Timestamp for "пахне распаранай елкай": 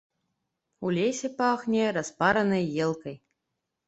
1.41-3.15